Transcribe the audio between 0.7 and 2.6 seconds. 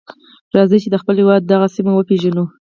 چې د خپل هېواد دغه سیمه وپیژنو.